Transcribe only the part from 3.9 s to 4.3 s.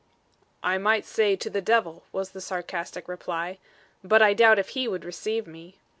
"But